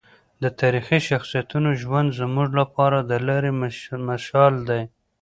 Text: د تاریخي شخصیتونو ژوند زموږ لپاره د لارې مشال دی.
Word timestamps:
د 0.43 0.43
تاریخي 0.59 0.99
شخصیتونو 1.09 1.69
ژوند 1.81 2.09
زموږ 2.19 2.49
لپاره 2.59 2.97
د 3.09 3.11
لارې 3.27 3.51
مشال 4.13 4.53
دی. 4.69 4.81